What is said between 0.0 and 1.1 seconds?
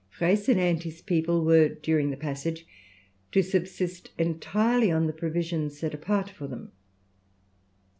Freycinet and his